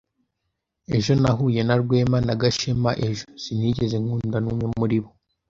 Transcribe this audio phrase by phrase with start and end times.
[0.97, 3.25] Ejo nahuye na Rwema na Gashema ejo.
[3.43, 5.09] Sinigeze nkunda n'umwe muri bo.